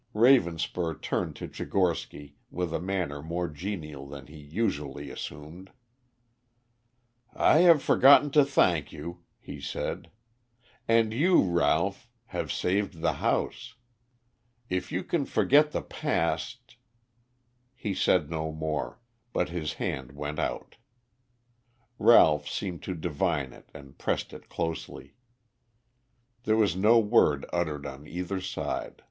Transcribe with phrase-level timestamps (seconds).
[0.15, 5.69] Ravenspur turned to Tchigorsky with a manner more genial than he usually assumed.
[7.35, 10.09] "I have forgotten to thank you," he said.
[10.87, 13.75] "And you, Ralph, have saved the house.
[14.71, 16.77] If you can forget the past"
[17.85, 18.99] He said no more,
[19.33, 20.77] but his hand went out.
[21.99, 25.13] Ralph seemed to divine it and pressed it closely.
[26.45, 28.95] There was no word uttered on either side.